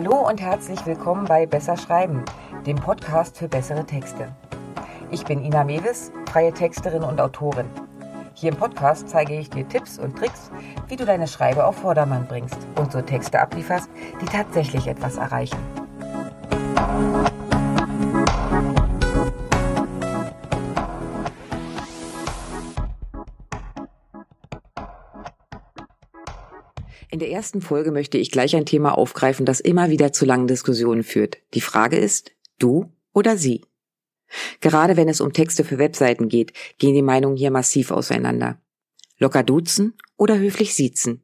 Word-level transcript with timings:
Hallo 0.00 0.28
und 0.28 0.40
herzlich 0.40 0.86
willkommen 0.86 1.24
bei 1.24 1.44
Besser 1.44 1.76
Schreiben, 1.76 2.24
dem 2.64 2.76
Podcast 2.76 3.36
für 3.36 3.48
bessere 3.48 3.84
Texte. 3.84 4.32
Ich 5.10 5.24
bin 5.24 5.42
Ina 5.42 5.64
Mewes, 5.64 6.12
freie 6.30 6.52
Texterin 6.52 7.02
und 7.02 7.20
Autorin. 7.20 7.66
Hier 8.32 8.52
im 8.52 8.56
Podcast 8.56 9.08
zeige 9.08 9.36
ich 9.36 9.50
dir 9.50 9.66
Tipps 9.66 9.98
und 9.98 10.16
Tricks, 10.16 10.52
wie 10.86 10.94
du 10.94 11.04
deine 11.04 11.26
Schreibe 11.26 11.66
auf 11.66 11.78
Vordermann 11.78 12.28
bringst 12.28 12.58
und 12.78 12.92
so 12.92 13.00
Texte 13.00 13.40
ablieferst, 13.40 13.90
die 14.20 14.26
tatsächlich 14.26 14.86
etwas 14.86 15.16
erreichen. 15.16 15.58
In 27.10 27.20
der 27.20 27.30
ersten 27.30 27.62
Folge 27.62 27.90
möchte 27.90 28.18
ich 28.18 28.30
gleich 28.30 28.54
ein 28.54 28.66
Thema 28.66 28.96
aufgreifen, 28.96 29.46
das 29.46 29.60
immer 29.60 29.88
wieder 29.88 30.12
zu 30.12 30.26
langen 30.26 30.46
Diskussionen 30.46 31.02
führt. 31.02 31.38
Die 31.54 31.62
Frage 31.62 31.96
ist, 31.96 32.32
du 32.58 32.92
oder 33.14 33.38
sie? 33.38 33.64
Gerade 34.60 34.98
wenn 34.98 35.08
es 35.08 35.22
um 35.22 35.32
Texte 35.32 35.64
für 35.64 35.78
Webseiten 35.78 36.28
geht, 36.28 36.52
gehen 36.76 36.94
die 36.94 37.02
Meinungen 37.02 37.36
hier 37.36 37.50
massiv 37.50 37.90
auseinander. 37.90 38.60
Locker 39.18 39.42
duzen 39.42 39.94
oder 40.18 40.38
höflich 40.38 40.74
siezen? 40.74 41.22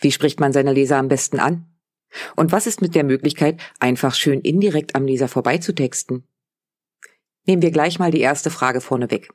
Wie 0.00 0.12
spricht 0.12 0.38
man 0.38 0.52
seine 0.52 0.72
Leser 0.72 0.98
am 0.98 1.08
besten 1.08 1.40
an? 1.40 1.66
Und 2.36 2.52
was 2.52 2.66
ist 2.66 2.80
mit 2.80 2.94
der 2.94 3.04
Möglichkeit, 3.04 3.60
einfach 3.80 4.14
schön 4.14 4.40
indirekt 4.40 4.94
am 4.94 5.04
Leser 5.04 5.28
vorbeizutexten? 5.28 6.28
Nehmen 7.44 7.62
wir 7.62 7.72
gleich 7.72 7.98
mal 7.98 8.12
die 8.12 8.20
erste 8.20 8.50
Frage 8.50 8.80
vorneweg. 8.80 9.30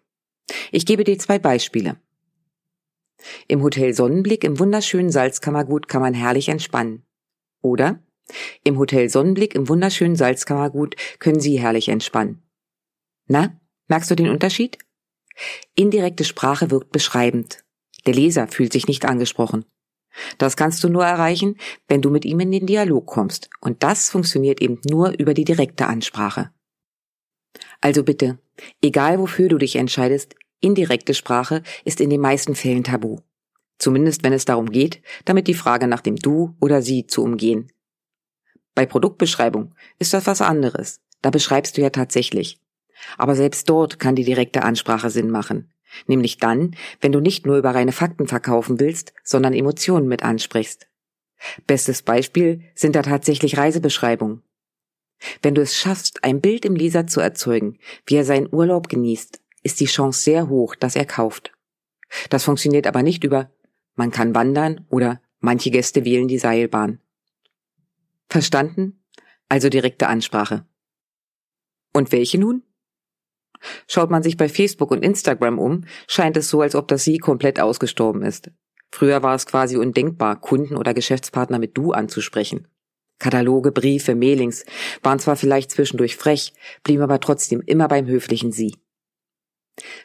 Ich 0.71 0.85
gebe 0.85 1.03
dir 1.03 1.19
zwei 1.19 1.39
Beispiele. 1.39 1.97
Im 3.47 3.61
Hotel 3.61 3.93
Sonnenblick 3.93 4.43
im 4.43 4.59
wunderschönen 4.59 5.11
Salzkammergut 5.11 5.87
kann 5.87 6.01
man 6.01 6.13
herrlich 6.13 6.49
entspannen. 6.49 7.05
Oder? 7.61 8.03
Im 8.63 8.77
Hotel 8.77 9.09
Sonnenblick 9.09 9.55
im 9.55 9.67
wunderschönen 9.69 10.15
Salzkammergut 10.15 10.95
können 11.19 11.39
Sie 11.39 11.59
herrlich 11.59 11.89
entspannen. 11.89 12.43
Na, 13.27 13.59
merkst 13.87 14.11
du 14.11 14.15
den 14.15 14.29
Unterschied? 14.29 14.77
Indirekte 15.75 16.23
Sprache 16.23 16.71
wirkt 16.71 16.91
beschreibend. 16.91 17.63
Der 18.05 18.13
Leser 18.13 18.47
fühlt 18.47 18.73
sich 18.73 18.87
nicht 18.87 19.05
angesprochen. 19.05 19.65
Das 20.37 20.55
kannst 20.55 20.83
du 20.83 20.89
nur 20.89 21.05
erreichen, 21.05 21.57
wenn 21.87 22.01
du 22.01 22.09
mit 22.09 22.25
ihm 22.25 22.39
in 22.39 22.51
den 22.51 22.67
Dialog 22.67 23.07
kommst. 23.07 23.49
Und 23.61 23.81
das 23.83 24.09
funktioniert 24.09 24.61
eben 24.61 24.79
nur 24.89 25.17
über 25.17 25.33
die 25.33 25.45
direkte 25.45 25.87
Ansprache. 25.87 26.51
Also 27.81 28.03
bitte, 28.03 28.39
egal 28.81 29.19
wofür 29.19 29.49
du 29.49 29.57
dich 29.57 29.75
entscheidest, 29.75 30.35
Indirekte 30.63 31.13
Sprache 31.13 31.61
ist 31.83 31.99
in 31.99 32.09
den 32.09 32.21
meisten 32.21 32.55
Fällen 32.55 32.83
tabu. 32.83 33.19
Zumindest 33.77 34.23
wenn 34.23 34.33
es 34.33 34.45
darum 34.45 34.71
geht, 34.71 35.01
damit 35.25 35.47
die 35.47 35.53
Frage 35.53 35.87
nach 35.87 36.01
dem 36.01 36.15
Du 36.15 36.55
oder 36.61 36.81
Sie 36.81 37.05
zu 37.05 37.21
umgehen. 37.21 37.71
Bei 38.75 38.85
Produktbeschreibung 38.85 39.75
ist 39.99 40.13
das 40.13 40.25
was 40.25 40.41
anderes. 40.41 41.01
Da 41.21 41.29
beschreibst 41.29 41.77
du 41.77 41.81
ja 41.81 41.89
tatsächlich. 41.89 42.59
Aber 43.17 43.35
selbst 43.35 43.69
dort 43.69 43.99
kann 43.99 44.15
die 44.15 44.23
direkte 44.23 44.63
Ansprache 44.63 45.09
Sinn 45.09 45.29
machen. 45.29 45.71
Nämlich 46.07 46.37
dann, 46.37 46.75
wenn 47.01 47.11
du 47.11 47.19
nicht 47.19 47.45
nur 47.45 47.57
über 47.57 47.75
reine 47.75 47.91
Fakten 47.91 48.27
verkaufen 48.27 48.79
willst, 48.79 49.13
sondern 49.23 49.53
Emotionen 49.53 50.07
mit 50.07 50.23
ansprichst. 50.23 50.87
Bestes 51.67 52.01
Beispiel 52.01 52.61
sind 52.73 52.95
da 52.95 53.01
tatsächlich 53.01 53.57
Reisebeschreibungen. 53.57 54.41
Wenn 55.41 55.55
du 55.55 55.61
es 55.61 55.75
schaffst, 55.75 56.23
ein 56.23 56.41
Bild 56.41 56.65
im 56.65 56.75
Leser 56.75 57.07
zu 57.07 57.19
erzeugen, 57.19 57.79
wie 58.05 58.15
er 58.15 58.25
seinen 58.25 58.51
Urlaub 58.51 58.89
genießt, 58.89 59.39
ist 59.63 59.79
die 59.79 59.85
Chance 59.85 60.21
sehr 60.21 60.49
hoch, 60.49 60.75
dass 60.75 60.95
er 60.95 61.05
kauft. 61.05 61.51
Das 62.29 62.43
funktioniert 62.43 62.85
aber 62.85 63.01
nicht 63.01 63.23
über 63.23 63.49
man 63.95 64.11
kann 64.11 64.33
wandern 64.33 64.85
oder 64.89 65.21
manche 65.39 65.69
Gäste 65.71 66.05
wählen 66.05 66.27
die 66.27 66.39
Seilbahn. 66.39 66.99
Verstanden? 68.29 69.03
Also 69.49 69.69
direkte 69.69 70.07
Ansprache. 70.07 70.65
Und 71.93 72.11
welche 72.11 72.39
nun? 72.39 72.63
Schaut 73.87 74.09
man 74.09 74.23
sich 74.23 74.35
bei 74.35 74.49
Facebook 74.49 74.91
und 74.91 75.05
Instagram 75.05 75.59
um, 75.59 75.85
scheint 76.07 76.35
es 76.37 76.49
so, 76.49 76.61
als 76.61 76.75
ob 76.75 76.87
das 76.87 77.03
Sie 77.03 77.19
komplett 77.19 77.59
ausgestorben 77.59 78.23
ist. 78.23 78.51
Früher 78.91 79.23
war 79.23 79.35
es 79.35 79.45
quasi 79.45 79.77
undenkbar, 79.77 80.41
Kunden 80.41 80.75
oder 80.75 80.93
Geschäftspartner 80.93 81.59
mit 81.59 81.77
Du 81.77 81.91
anzusprechen. 81.91 82.67
Kataloge, 83.19 83.71
Briefe, 83.71 84.15
Mailings 84.15 84.65
waren 85.01 85.19
zwar 85.19 85.35
vielleicht 85.35 85.71
zwischendurch 85.71 86.17
frech, 86.17 86.53
blieben 86.83 87.03
aber 87.03 87.19
trotzdem 87.19 87.61
immer 87.61 87.87
beim 87.87 88.07
höflichen 88.07 88.51
Sie. 88.51 88.75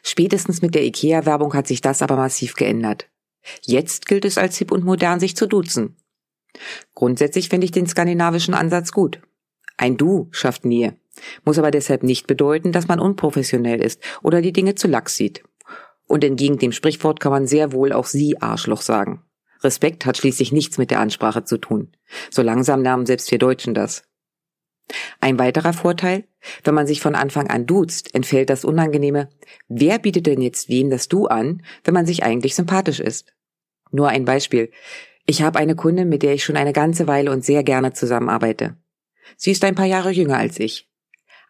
Spätestens 0.03 0.61
mit 0.61 0.75
der 0.75 0.83
IKEA-Werbung 0.83 1.53
hat 1.53 1.67
sich 1.67 1.81
das 1.81 2.01
aber 2.01 2.15
massiv 2.15 2.55
geändert. 2.55 3.07
Jetzt 3.61 4.05
gilt 4.05 4.25
es 4.25 4.37
als 4.37 4.57
hip 4.57 4.71
und 4.71 4.83
modern, 4.83 5.19
sich 5.19 5.35
zu 5.35 5.47
duzen. 5.47 5.95
Grundsätzlich 6.95 7.49
finde 7.49 7.65
ich 7.65 7.71
den 7.71 7.87
skandinavischen 7.87 8.53
Ansatz 8.53 8.91
gut. 8.91 9.21
Ein 9.77 9.97
Du 9.97 10.27
schafft 10.31 10.65
Nähe, 10.65 10.97
muss 11.45 11.57
aber 11.57 11.71
deshalb 11.71 12.03
nicht 12.03 12.27
bedeuten, 12.27 12.71
dass 12.71 12.87
man 12.87 12.99
unprofessionell 12.99 13.81
ist 13.81 14.01
oder 14.21 14.41
die 14.41 14.51
Dinge 14.51 14.75
zu 14.75 14.87
lax 14.87 15.15
sieht. 15.15 15.43
Und 16.05 16.23
entgegen 16.23 16.57
dem 16.57 16.71
Sprichwort 16.71 17.19
kann 17.19 17.31
man 17.31 17.47
sehr 17.47 17.71
wohl 17.71 17.93
auch 17.93 18.07
Sie 18.07 18.41
Arschloch 18.41 18.81
sagen. 18.81 19.23
Respekt 19.61 20.05
hat 20.05 20.17
schließlich 20.17 20.51
nichts 20.51 20.77
mit 20.77 20.89
der 20.89 20.99
Ansprache 20.99 21.43
zu 21.43 21.57
tun. 21.57 21.91
So 22.31 22.41
langsam 22.41 22.81
lernen 22.81 23.05
selbst 23.05 23.29
wir 23.31 23.37
Deutschen 23.37 23.73
das. 23.73 24.03
Ein 25.21 25.37
weiterer 25.39 25.73
Vorteil, 25.73 26.25
wenn 26.63 26.73
man 26.73 26.87
sich 26.87 27.01
von 27.01 27.15
Anfang 27.15 27.47
an 27.47 27.65
duzt, 27.65 28.15
entfällt 28.15 28.49
das 28.49 28.65
Unangenehme, 28.65 29.29
wer 29.67 29.99
bietet 29.99 30.25
denn 30.25 30.41
jetzt 30.41 30.69
wem 30.69 30.89
das 30.89 31.07
Du 31.07 31.27
an, 31.27 31.63
wenn 31.83 31.93
man 31.93 32.05
sich 32.05 32.23
eigentlich 32.23 32.55
sympathisch 32.55 32.99
ist? 32.99 33.33
Nur 33.91 34.09
ein 34.09 34.25
Beispiel. 34.25 34.71
Ich 35.25 35.41
habe 35.41 35.59
eine 35.59 35.75
Kundin, 35.75 36.09
mit 36.09 36.23
der 36.23 36.33
ich 36.33 36.43
schon 36.43 36.57
eine 36.57 36.73
ganze 36.73 37.07
Weile 37.07 37.31
und 37.31 37.43
sehr 37.43 37.63
gerne 37.63 37.93
zusammenarbeite. 37.93 38.77
Sie 39.37 39.51
ist 39.51 39.63
ein 39.63 39.75
paar 39.75 39.85
Jahre 39.85 40.11
jünger 40.11 40.37
als 40.37 40.59
ich. 40.59 40.89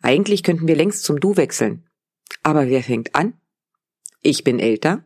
Eigentlich 0.01 0.43
könnten 0.43 0.67
wir 0.67 0.75
längst 0.75 1.03
zum 1.03 1.19
Du 1.19 1.37
wechseln. 1.37 1.87
Aber 2.43 2.67
wer 2.67 2.83
fängt 2.83 3.15
an? 3.15 3.33
Ich 4.21 4.43
bin 4.43 4.59
älter. 4.59 5.03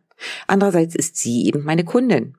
Andererseits 0.47 0.95
ist 0.95 1.17
sie 1.17 1.45
eben 1.45 1.63
meine 1.63 1.83
Kundin. 1.83 2.37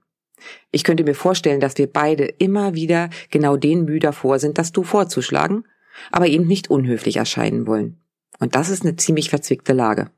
Ich 0.71 0.85
könnte 0.85 1.05
mir 1.05 1.15
vorstellen, 1.15 1.61
dass 1.61 1.79
wir 1.79 1.87
beide 1.87 2.25
immer 2.25 2.75
wieder 2.75 3.11
genau 3.31 3.57
den 3.57 3.85
Mühe 3.85 4.01
davor 4.01 4.39
sind, 4.39 4.59
das 4.59 4.73
Du 4.73 4.83
vorzuschlagen 4.83 5.65
aber 6.11 6.27
eben 6.27 6.47
nicht 6.47 6.71
unhöflich 6.71 7.17
erscheinen 7.17 7.67
wollen. 7.67 8.01
Und 8.39 8.55
das 8.55 8.69
ist 8.69 8.83
eine 8.83 8.97
ziemlich 8.97 9.31
verzwickte 9.31 9.73
Lage. 9.73 10.11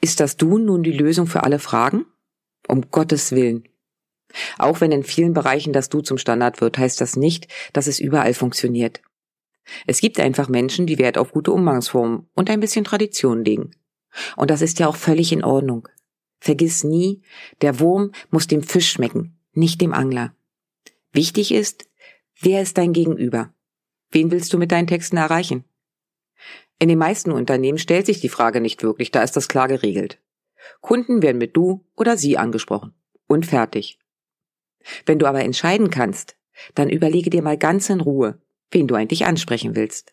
Ist 0.00 0.20
das 0.20 0.36
Du 0.36 0.58
nun 0.58 0.82
die 0.82 0.92
Lösung 0.92 1.26
für 1.26 1.44
alle 1.44 1.58
Fragen? 1.58 2.06
Um 2.68 2.90
Gottes 2.90 3.32
Willen. 3.32 3.68
Auch 4.58 4.80
wenn 4.80 4.92
in 4.92 5.04
vielen 5.04 5.34
Bereichen 5.34 5.72
das 5.72 5.88
Du 5.88 6.00
zum 6.00 6.18
Standard 6.18 6.60
wird, 6.60 6.78
heißt 6.78 7.00
das 7.00 7.16
nicht, 7.16 7.48
dass 7.72 7.86
es 7.86 8.00
überall 8.00 8.34
funktioniert. 8.34 9.00
Es 9.86 10.00
gibt 10.00 10.20
einfach 10.20 10.48
Menschen, 10.48 10.86
die 10.86 10.98
Wert 10.98 11.18
auf 11.18 11.32
gute 11.32 11.52
Umgangsformen 11.52 12.28
und 12.34 12.50
ein 12.50 12.60
bisschen 12.60 12.84
Tradition 12.84 13.44
legen. 13.44 13.70
Und 14.36 14.50
das 14.50 14.62
ist 14.62 14.78
ja 14.78 14.88
auch 14.88 14.96
völlig 14.96 15.32
in 15.32 15.44
Ordnung. 15.44 15.88
Vergiss 16.40 16.84
nie, 16.84 17.22
der 17.62 17.80
Wurm 17.80 18.12
muss 18.30 18.46
dem 18.46 18.62
Fisch 18.62 18.90
schmecken, 18.90 19.38
nicht 19.52 19.80
dem 19.80 19.94
Angler. 19.94 20.34
Wichtig 21.12 21.52
ist, 21.52 21.86
Wer 22.40 22.62
ist 22.62 22.78
dein 22.78 22.92
Gegenüber? 22.92 23.52
Wen 24.10 24.30
willst 24.30 24.52
du 24.52 24.58
mit 24.58 24.72
deinen 24.72 24.86
Texten 24.86 25.16
erreichen? 25.16 25.64
In 26.78 26.88
den 26.88 26.98
meisten 26.98 27.30
Unternehmen 27.30 27.78
stellt 27.78 28.06
sich 28.06 28.20
die 28.20 28.28
Frage 28.28 28.60
nicht 28.60 28.82
wirklich, 28.82 29.10
da 29.10 29.22
ist 29.22 29.36
das 29.36 29.48
klar 29.48 29.68
geregelt. 29.68 30.20
Kunden 30.80 31.22
werden 31.22 31.38
mit 31.38 31.56
du 31.56 31.84
oder 31.96 32.16
sie 32.16 32.36
angesprochen. 32.36 32.94
Und 33.26 33.46
fertig. 33.46 33.98
Wenn 35.06 35.18
du 35.18 35.26
aber 35.26 35.42
entscheiden 35.42 35.90
kannst, 35.90 36.36
dann 36.74 36.90
überlege 36.90 37.30
dir 37.30 37.42
mal 37.42 37.56
ganz 37.56 37.88
in 37.88 38.00
Ruhe, 38.00 38.40
wen 38.70 38.86
du 38.86 38.94
eigentlich 38.94 39.24
ansprechen 39.24 39.76
willst. 39.76 40.12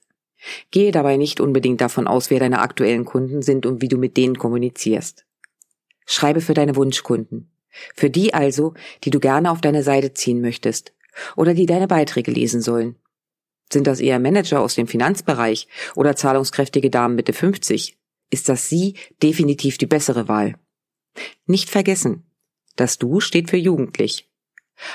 Gehe 0.71 0.91
dabei 0.91 1.17
nicht 1.17 1.39
unbedingt 1.39 1.81
davon 1.81 2.07
aus, 2.07 2.29
wer 2.29 2.39
deine 2.39 2.59
aktuellen 2.59 3.05
Kunden 3.05 3.41
sind 3.41 3.65
und 3.65 3.81
wie 3.81 3.89
du 3.89 3.97
mit 3.97 4.17
denen 4.17 4.37
kommunizierst. 4.37 5.25
Schreibe 6.05 6.41
für 6.41 6.53
deine 6.53 6.75
Wunschkunden. 6.75 7.51
Für 7.95 8.09
die 8.09 8.33
also, 8.33 8.73
die 9.03 9.09
du 9.09 9.19
gerne 9.19 9.51
auf 9.51 9.61
deine 9.61 9.83
Seite 9.83 10.13
ziehen 10.13 10.41
möchtest 10.41 10.93
oder 11.35 11.53
die 11.53 11.65
deine 11.65 11.87
Beiträge 11.87 12.31
lesen 12.31 12.61
sollen. 12.61 12.95
Sind 13.71 13.87
das 13.87 13.99
eher 13.99 14.19
Manager 14.19 14.61
aus 14.61 14.75
dem 14.75 14.87
Finanzbereich 14.87 15.67
oder 15.95 16.15
zahlungskräftige 16.15 16.89
Damen 16.89 17.15
Mitte 17.15 17.33
50, 17.33 17.97
ist 18.29 18.49
das 18.49 18.67
Sie 18.67 18.95
definitiv 19.21 19.77
die 19.77 19.85
bessere 19.85 20.27
Wahl. 20.27 20.55
Nicht 21.45 21.69
vergessen, 21.69 22.25
das 22.75 22.97
Du 22.97 23.19
steht 23.19 23.49
für 23.49 23.57
jugendlich. 23.57 24.29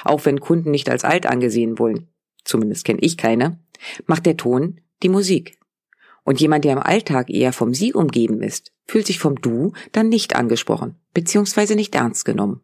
Auch 0.05 0.25
wenn 0.25 0.41
Kunden 0.41 0.71
nicht 0.71 0.91
als 0.91 1.05
alt 1.05 1.27
angesehen 1.27 1.79
wollen, 1.79 2.09
zumindest 2.45 2.85
kenne 2.85 3.01
ich 3.03 3.17
keine, 3.17 3.61
macht 4.07 4.27
der 4.27 4.37
Ton 4.37 4.81
die 5.03 5.09
Musik. 5.09 5.59
Und 6.25 6.41
jemand, 6.41 6.65
der 6.65 6.73
im 6.73 6.79
Alltag 6.81 7.31
eher 7.31 7.53
vom 7.53 7.73
Sie 7.73 7.93
umgeben 7.93 8.43
ist, 8.43 8.73
fühlt 8.87 9.07
sich 9.07 9.19
vom 9.19 9.41
Du 9.41 9.73
dann 9.93 10.09
nicht 10.09 10.35
angesprochen, 10.35 10.97
beziehungsweise 11.15 11.77
nicht 11.77 11.95
ernst 11.95 12.25
genommen. 12.25 12.63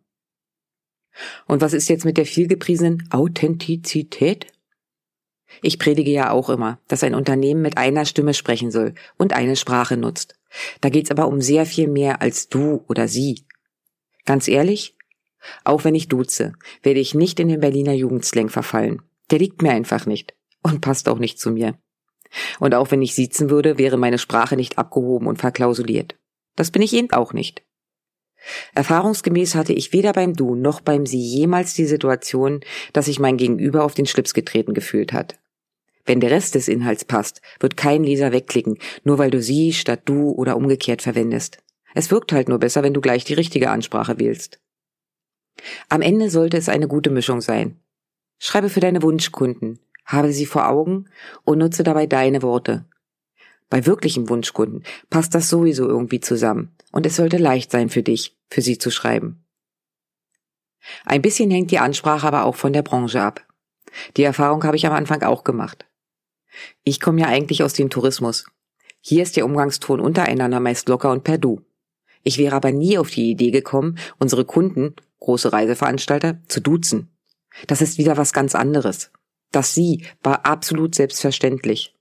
Und 1.47 1.61
was 1.61 1.73
ist 1.73 1.88
jetzt 1.88 2.05
mit 2.05 2.17
der 2.17 2.26
vielgepriesenen 2.26 3.09
Authentizität? 3.11 4.47
Ich 5.61 5.79
predige 5.79 6.11
ja 6.11 6.31
auch 6.31 6.49
immer, 6.49 6.79
dass 6.88 7.05
ein 7.05 7.14
Unternehmen 7.14 7.61
mit 7.62 7.76
einer 7.76 8.06
Stimme 8.06 8.35
sprechen 8.35 8.70
soll 8.70 8.94
und 9.19 9.35
eine 9.35 9.56
Sprache 9.56 9.97
nutzt. 9.97 10.38
Da 10.81 10.88
geht's 10.88 11.11
aber 11.11 11.29
um 11.29 11.41
sehr 11.41 11.67
viel 11.67 11.88
mehr 11.88 12.23
als 12.23 12.49
du 12.49 12.85
oder 12.88 13.09
sie. 13.09 13.44
Ganz 14.25 14.49
ehrlich, 14.49 14.97
auch 15.64 15.85
wenn 15.85 15.94
ich 15.94 16.09
duze, 16.09 16.53
werde 16.82 17.00
ich 17.00 17.15
nicht 17.15 17.41
in 17.41 17.49
den 17.49 17.61
Berliner 17.61 17.93
Jugendslang 17.93 18.49
verfallen. 18.49 19.03
Der 19.31 19.38
liegt 19.38 19.62
mir 19.62 19.73
einfach 19.73 20.06
nicht 20.06 20.35
und 20.62 20.81
passt 20.81 21.08
auch 21.08 21.19
nicht 21.19 21.38
zu 21.38 21.50
mir. 21.50 21.75
Und 22.61 22.75
auch 22.75 22.91
wenn 22.91 23.03
ich 23.03 23.15
siezen 23.15 23.50
würde, 23.50 23.79
wäre 23.79 23.99
meine 23.99 24.19
Sprache 24.19 24.56
nicht 24.56 24.79
abgehoben 24.79 25.26
und 25.26 25.38
verklausuliert. 25.38 26.17
Das 26.56 26.70
bin 26.70 26.82
ich 26.82 26.94
eben 26.94 27.11
auch 27.12 27.32
nicht. 27.32 27.62
Erfahrungsgemäß 28.75 29.55
hatte 29.55 29.73
ich 29.73 29.93
weder 29.93 30.12
beim 30.12 30.35
Du 30.35 30.55
noch 30.55 30.81
beim 30.81 31.06
Sie 31.06 31.21
jemals 31.21 31.75
die 31.75 31.87
Situation, 31.87 32.61
dass 32.93 33.06
sich 33.06 33.19
mein 33.19 33.37
Gegenüber 33.37 33.85
auf 33.85 33.94
den 33.94 34.06
Schlips 34.06 34.35
getreten 34.35 34.75
gefühlt 34.75 35.12
hat. 35.12 35.39
Wenn 36.05 36.21
der 36.21 36.31
Rest 36.31 36.55
des 36.56 36.69
Inhalts 36.69 37.05
passt, 37.05 37.41
wird 37.61 37.77
kein 37.77 38.03
Leser 38.03 38.33
wegklicken, 38.33 38.79
nur 39.05 39.19
weil 39.19 39.31
du 39.31 39.41
sie 39.41 39.73
statt 39.73 40.03
du 40.05 40.31
oder 40.31 40.56
umgekehrt 40.56 41.03
verwendest. 41.03 41.59
Es 41.94 42.11
wirkt 42.11 42.33
halt 42.33 42.49
nur 42.49 42.59
besser, 42.59 42.83
wenn 42.83 42.94
du 42.94 43.00
gleich 43.00 43.25
die 43.25 43.35
richtige 43.35 43.71
Ansprache 43.71 44.19
wählst. 44.19 44.59
Am 45.89 46.00
Ende 46.00 46.31
sollte 46.31 46.56
es 46.56 46.69
eine 46.69 46.89
gute 46.89 47.11
Mischung 47.11 47.41
sein. 47.41 47.79
Schreibe 48.39 48.69
für 48.69 48.81
deine 48.81 49.03
Wunschkunden, 49.03 49.79
habe 50.05 50.33
sie 50.33 50.47
vor 50.47 50.69
Augen 50.69 51.05
und 51.44 51.59
nutze 51.59 51.85
dabei 51.85 52.06
deine 52.06 52.43
Worte. 52.43 52.87
Bei 53.71 53.87
wirklichen 53.87 54.29
Wunschkunden 54.29 54.83
passt 55.09 55.35
das 55.35 55.49
sowieso 55.49 55.87
irgendwie 55.87 56.21
zusammen 56.21 56.75
und 56.93 57.06
es 57.06 57.17
sollte 57.17 57.39
leicht 57.39 57.71
sein 57.71 57.89
für 57.89 58.03
dich, 58.03 58.37
für 58.49 58.62
sie 58.62 58.79
zu 58.79 58.91
schreiben. 58.91 59.44
Ein 61.05 61.23
bisschen 61.23 61.50
hängt 61.50 61.71
die 61.71 61.79
Ansprache 61.79 62.27
aber 62.27 62.44
auch 62.44 62.56
von 62.56 62.73
der 62.73 62.83
Branche 62.83 63.21
ab. 63.21 63.47
Die 64.17 64.23
Erfahrung 64.23 64.65
habe 64.65 64.77
ich 64.77 64.87
am 64.87 64.93
Anfang 64.93 65.23
auch 65.23 65.44
gemacht. 65.44 65.87
Ich 66.85 67.00
komme 67.00 67.21
ja 67.23 67.27
eigentlich 67.29 67.62
aus 67.62 67.73
dem 67.73 67.91
Tourismus. 67.91 68.47
Hier 69.00 69.23
ist 69.23 69.37
der 69.37 69.44
Umgangston 69.44 70.00
untereinander 70.00 70.61
meist 70.61 70.89
locker 70.89 71.11
und 71.11 71.25
per 71.25 71.39
Du. 71.39 71.62
Ich 72.23 72.39
wäre 72.39 72.55
aber 72.55 72.71
nie 72.71 72.99
auf 72.99 73.11
die 73.11 73.31
Idee 73.31 73.50
gekommen, 73.50 73.99
unsere 74.19 74.44
Kunden, 74.44 74.94
große 75.21 75.53
Reiseveranstalter, 75.53 76.41
zu 76.47 76.61
duzen. 76.61 77.09
Das 77.67 77.83
ist 77.83 77.99
wieder 77.99 78.17
was 78.17 78.33
ganz 78.33 78.55
anderes. 78.55 79.11
Das 79.50 79.75
Sie 79.75 80.06
war 80.23 80.47
absolut 80.47 80.94
selbstverständlich. 80.94 81.94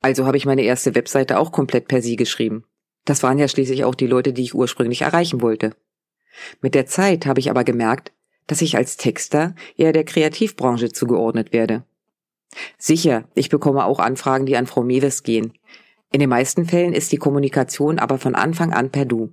Also 0.00 0.26
habe 0.26 0.36
ich 0.36 0.46
meine 0.46 0.62
erste 0.62 0.94
Webseite 0.94 1.38
auch 1.38 1.52
komplett 1.52 1.88
per 1.88 2.02
Sie 2.02 2.16
geschrieben. 2.16 2.64
Das 3.04 3.22
waren 3.22 3.38
ja 3.38 3.48
schließlich 3.48 3.84
auch 3.84 3.94
die 3.94 4.06
Leute, 4.06 4.32
die 4.32 4.42
ich 4.42 4.54
ursprünglich 4.54 5.02
erreichen 5.02 5.40
wollte. 5.42 5.76
Mit 6.60 6.74
der 6.74 6.86
Zeit 6.86 7.26
habe 7.26 7.40
ich 7.40 7.50
aber 7.50 7.64
gemerkt, 7.64 8.12
dass 8.46 8.62
ich 8.62 8.76
als 8.76 8.96
Texter 8.96 9.54
eher 9.76 9.92
der 9.92 10.04
Kreativbranche 10.04 10.90
zugeordnet 10.90 11.52
werde. 11.52 11.84
Sicher, 12.78 13.24
ich 13.34 13.48
bekomme 13.48 13.84
auch 13.84 13.98
Anfragen, 13.98 14.46
die 14.46 14.56
an 14.56 14.66
Frau 14.66 14.82
Mewes 14.82 15.22
gehen. 15.22 15.54
In 16.12 16.20
den 16.20 16.28
meisten 16.28 16.66
Fällen 16.66 16.92
ist 16.92 17.12
die 17.12 17.16
Kommunikation 17.16 17.98
aber 17.98 18.18
von 18.18 18.34
Anfang 18.34 18.72
an 18.72 18.90
per 18.90 19.04
Du. 19.04 19.32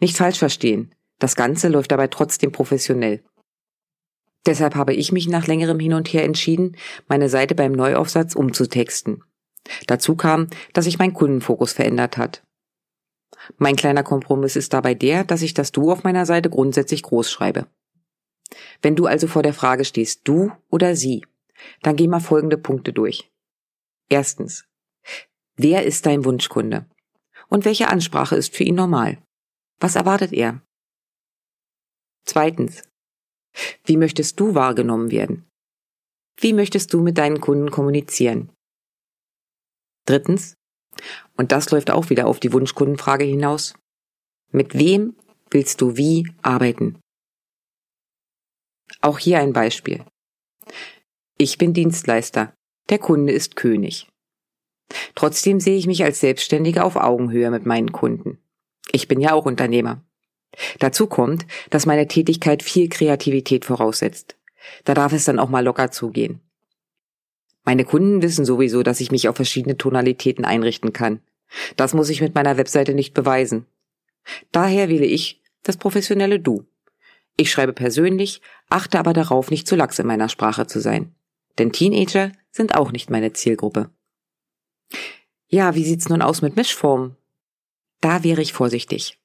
Nicht 0.00 0.16
falsch 0.16 0.38
verstehen, 0.38 0.94
das 1.18 1.36
Ganze 1.36 1.68
läuft 1.68 1.90
dabei 1.90 2.08
trotzdem 2.08 2.52
professionell. 2.52 3.22
Deshalb 4.46 4.74
habe 4.74 4.92
ich 4.92 5.12
mich 5.12 5.28
nach 5.28 5.46
längerem 5.46 5.78
Hin 5.78 5.94
und 5.94 6.12
Her 6.12 6.24
entschieden, 6.24 6.76
meine 7.08 7.28
Seite 7.28 7.54
beim 7.54 7.72
Neuaufsatz 7.72 8.34
umzutexten. 8.34 9.22
Dazu 9.86 10.16
kam, 10.16 10.48
dass 10.72 10.84
sich 10.84 10.98
mein 10.98 11.14
Kundenfokus 11.14 11.72
verändert 11.72 12.16
hat. 12.16 12.42
Mein 13.58 13.76
kleiner 13.76 14.02
Kompromiss 14.02 14.56
ist 14.56 14.72
dabei 14.72 14.94
der, 14.94 15.24
dass 15.24 15.42
ich 15.42 15.54
das 15.54 15.72
Du 15.72 15.90
auf 15.90 16.04
meiner 16.04 16.26
Seite 16.26 16.50
grundsätzlich 16.50 17.02
groß 17.02 17.30
schreibe. 17.30 17.66
Wenn 18.82 18.96
du 18.96 19.06
also 19.06 19.26
vor 19.26 19.42
der 19.42 19.54
Frage 19.54 19.84
stehst, 19.84 20.22
du 20.24 20.52
oder 20.70 20.94
sie, 20.96 21.24
dann 21.82 21.96
geh 21.96 22.08
mal 22.08 22.20
folgende 22.20 22.58
Punkte 22.58 22.92
durch. 22.92 23.30
Erstens. 24.08 24.66
Wer 25.56 25.84
ist 25.84 26.06
dein 26.06 26.24
Wunschkunde? 26.24 26.86
Und 27.48 27.64
welche 27.64 27.88
Ansprache 27.88 28.36
ist 28.36 28.54
für 28.54 28.64
ihn 28.64 28.74
normal? 28.74 29.18
Was 29.80 29.96
erwartet 29.96 30.32
er? 30.32 30.62
Zweitens. 32.24 32.82
Wie 33.84 33.96
möchtest 33.96 34.40
du 34.40 34.54
wahrgenommen 34.54 35.10
werden? 35.10 35.46
Wie 36.38 36.52
möchtest 36.52 36.92
du 36.92 37.02
mit 37.02 37.18
deinen 37.18 37.40
Kunden 37.40 37.70
kommunizieren? 37.70 38.50
Drittens. 40.06 40.54
Und 41.36 41.52
das 41.52 41.70
läuft 41.70 41.90
auch 41.90 42.10
wieder 42.10 42.26
auf 42.26 42.40
die 42.40 42.52
Wunschkundenfrage 42.52 43.24
hinaus. 43.24 43.74
Mit 44.50 44.74
wem 44.74 45.16
willst 45.50 45.80
du 45.80 45.96
wie 45.96 46.28
arbeiten? 46.42 46.98
Auch 49.00 49.18
hier 49.18 49.38
ein 49.38 49.52
Beispiel. 49.52 50.04
Ich 51.38 51.58
bin 51.58 51.72
Dienstleister. 51.72 52.54
Der 52.88 52.98
Kunde 52.98 53.32
ist 53.32 53.56
König. 53.56 54.08
Trotzdem 55.14 55.60
sehe 55.60 55.76
ich 55.76 55.86
mich 55.86 56.04
als 56.04 56.20
Selbstständiger 56.20 56.84
auf 56.84 56.96
Augenhöhe 56.96 57.50
mit 57.50 57.66
meinen 57.66 57.92
Kunden. 57.92 58.38
Ich 58.90 59.08
bin 59.08 59.20
ja 59.20 59.32
auch 59.32 59.46
Unternehmer. 59.46 60.04
Dazu 60.78 61.06
kommt, 61.06 61.46
dass 61.70 61.86
meine 61.86 62.08
Tätigkeit 62.08 62.62
viel 62.62 62.88
Kreativität 62.88 63.64
voraussetzt. 63.64 64.36
Da 64.84 64.94
darf 64.94 65.12
es 65.12 65.24
dann 65.24 65.38
auch 65.38 65.48
mal 65.48 65.64
locker 65.64 65.90
zugehen. 65.90 66.40
Meine 67.64 67.84
Kunden 67.84 68.22
wissen 68.22 68.44
sowieso, 68.44 68.82
dass 68.82 69.00
ich 69.00 69.12
mich 69.12 69.28
auf 69.28 69.36
verschiedene 69.36 69.76
Tonalitäten 69.76 70.44
einrichten 70.44 70.92
kann. 70.92 71.20
Das 71.76 71.94
muss 71.94 72.08
ich 72.08 72.20
mit 72.20 72.34
meiner 72.34 72.56
Webseite 72.56 72.94
nicht 72.94 73.14
beweisen. 73.14 73.66
Daher 74.50 74.88
wähle 74.88 75.06
ich 75.06 75.40
das 75.62 75.76
professionelle 75.76 76.40
Du. 76.40 76.64
Ich 77.36 77.50
schreibe 77.50 77.72
persönlich, 77.72 78.40
achte 78.68 78.98
aber 78.98 79.12
darauf, 79.12 79.50
nicht 79.50 79.66
zu 79.66 79.76
lax 79.76 79.98
in 79.98 80.06
meiner 80.06 80.28
Sprache 80.28 80.66
zu 80.66 80.80
sein. 80.80 81.14
Denn 81.58 81.72
Teenager 81.72 82.32
sind 82.50 82.74
auch 82.74 82.92
nicht 82.92 83.10
meine 83.10 83.32
Zielgruppe. 83.32 83.90
Ja, 85.48 85.74
wie 85.74 85.84
sieht's 85.84 86.08
nun 86.08 86.22
aus 86.22 86.42
mit 86.42 86.56
Mischformen? 86.56 87.16
Da 88.00 88.24
wäre 88.24 88.42
ich 88.42 88.52
vorsichtig. 88.52 89.18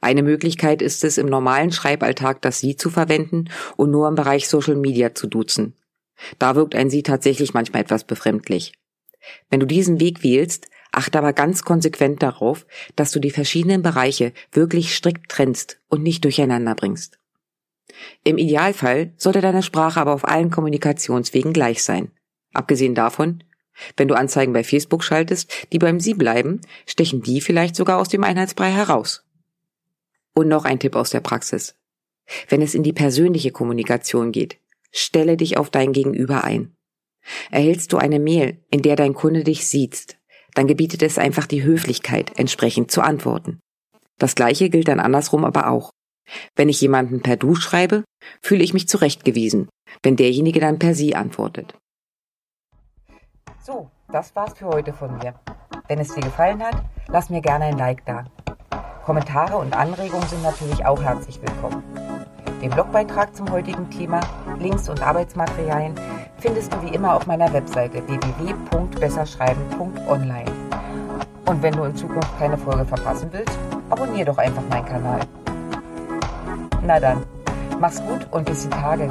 Eine 0.00 0.22
Möglichkeit 0.22 0.82
ist 0.82 1.04
es, 1.04 1.18
im 1.18 1.26
normalen 1.26 1.72
Schreiballtag 1.72 2.42
das 2.42 2.58
Sie 2.58 2.76
zu 2.76 2.90
verwenden 2.90 3.48
und 3.76 3.90
nur 3.90 4.08
im 4.08 4.16
Bereich 4.16 4.48
Social 4.48 4.74
Media 4.74 5.14
zu 5.14 5.28
duzen. 5.28 5.74
Da 6.38 6.56
wirkt 6.56 6.74
ein 6.74 6.90
Sie 6.90 7.02
tatsächlich 7.02 7.54
manchmal 7.54 7.82
etwas 7.82 8.04
befremdlich. 8.04 8.72
Wenn 9.50 9.60
du 9.60 9.66
diesen 9.66 10.00
Weg 10.00 10.22
wählst, 10.22 10.68
achte 10.92 11.18
aber 11.18 11.32
ganz 11.32 11.62
konsequent 11.62 12.22
darauf, 12.22 12.66
dass 12.96 13.12
du 13.12 13.20
die 13.20 13.30
verschiedenen 13.30 13.82
Bereiche 13.82 14.32
wirklich 14.52 14.94
strikt 14.94 15.30
trennst 15.30 15.80
und 15.88 16.02
nicht 16.02 16.24
durcheinander 16.24 16.74
bringst. 16.74 17.18
Im 18.24 18.38
Idealfall 18.38 19.12
sollte 19.16 19.40
deine 19.40 19.62
Sprache 19.62 20.00
aber 20.00 20.12
auf 20.12 20.26
allen 20.26 20.50
Kommunikationswegen 20.50 21.52
gleich 21.52 21.82
sein. 21.82 22.10
Abgesehen 22.52 22.94
davon, 22.94 23.42
wenn 23.96 24.08
du 24.08 24.14
Anzeigen 24.14 24.52
bei 24.52 24.64
Facebook 24.64 25.04
schaltest, 25.04 25.52
die 25.72 25.78
beim 25.78 26.00
Sie 26.00 26.14
bleiben, 26.14 26.60
stechen 26.86 27.22
die 27.22 27.40
vielleicht 27.40 27.76
sogar 27.76 27.98
aus 27.98 28.08
dem 28.08 28.24
Einheitsbrei 28.24 28.70
heraus. 28.70 29.24
Und 30.34 30.48
noch 30.48 30.64
ein 30.64 30.80
Tipp 30.80 30.96
aus 30.96 31.10
der 31.10 31.20
Praxis. 31.20 31.74
Wenn 32.48 32.62
es 32.62 32.74
in 32.74 32.82
die 32.82 32.92
persönliche 32.92 33.52
Kommunikation 33.52 34.32
geht, 34.32 34.58
stelle 34.92 35.36
dich 35.36 35.56
auf 35.56 35.70
dein 35.70 35.92
Gegenüber 35.92 36.44
ein. 36.44 36.74
Erhältst 37.50 37.92
du 37.92 37.98
eine 37.98 38.18
Mail, 38.18 38.64
in 38.70 38.82
der 38.82 38.96
dein 38.96 39.14
Kunde 39.14 39.44
dich 39.44 39.66
sieht, 39.66 40.18
dann 40.54 40.66
gebietet 40.66 41.02
es 41.02 41.18
einfach 41.18 41.46
die 41.46 41.62
Höflichkeit, 41.62 42.38
entsprechend 42.38 42.90
zu 42.90 43.02
antworten. 43.02 43.60
Das 44.18 44.34
gleiche 44.34 44.70
gilt 44.70 44.88
dann 44.88 45.00
andersrum 45.00 45.44
aber 45.44 45.70
auch. 45.70 45.90
Wenn 46.56 46.68
ich 46.68 46.80
jemanden 46.80 47.22
per 47.22 47.36
Du 47.36 47.54
schreibe, 47.54 48.04
fühle 48.42 48.64
ich 48.64 48.74
mich 48.74 48.88
zurechtgewiesen, 48.88 49.68
wenn 50.02 50.16
derjenige 50.16 50.60
dann 50.60 50.78
per 50.78 50.94
Sie 50.94 51.14
antwortet. 51.14 51.74
So, 53.64 53.90
das 54.10 54.34
war's 54.34 54.58
für 54.58 54.66
heute 54.66 54.92
von 54.92 55.16
mir. 55.18 55.34
Wenn 55.86 56.00
es 56.00 56.14
dir 56.14 56.22
gefallen 56.22 56.62
hat, 56.62 56.82
lass 57.08 57.30
mir 57.30 57.40
gerne 57.40 57.66
ein 57.66 57.78
Like 57.78 58.04
da. 58.04 58.26
Kommentare 59.04 59.56
und 59.56 59.74
Anregungen 59.74 60.28
sind 60.28 60.42
natürlich 60.42 60.84
auch 60.84 61.02
herzlich 61.02 61.40
willkommen. 61.40 61.82
Den 62.62 62.70
Blogbeitrag 62.70 63.34
zum 63.36 63.50
heutigen 63.52 63.88
Thema, 63.88 64.20
Links 64.58 64.88
und 64.88 65.00
Arbeitsmaterialien 65.00 65.94
findest 66.38 66.72
du 66.72 66.82
wie 66.82 66.92
immer 66.94 67.14
auf 67.14 67.28
meiner 67.28 67.52
Webseite 67.52 68.02
www.besserschreiben.online. 68.06 70.50
Und 71.46 71.62
wenn 71.62 71.74
du 71.74 71.84
in 71.84 71.94
Zukunft 71.94 72.36
keine 72.36 72.58
Folge 72.58 72.84
verpassen 72.84 73.28
willst, 73.30 73.56
abonniere 73.90 74.24
doch 74.26 74.38
einfach 74.38 74.64
meinen 74.68 74.86
Kanal. 74.86 75.20
Na 76.82 76.98
dann, 76.98 77.22
mach's 77.78 78.02
gut 78.04 78.26
und 78.32 78.44
bis 78.44 78.64
die 78.64 78.70
Tage. 78.70 79.08